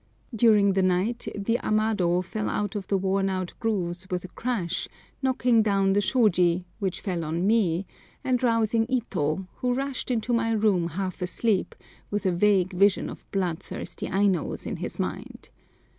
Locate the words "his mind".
14.77-15.51